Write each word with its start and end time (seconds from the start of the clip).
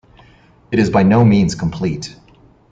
It 0.71 0.79
is 0.79 0.89
by 0.89 1.03
no 1.03 1.23
means 1.23 1.53
complete. 1.53 2.15